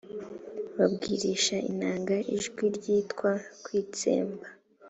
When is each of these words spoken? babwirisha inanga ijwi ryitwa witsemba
babwirisha 0.77 1.55
inanga 1.71 2.15
ijwi 2.35 2.65
ryitwa 2.75 3.31
witsemba 3.65 4.47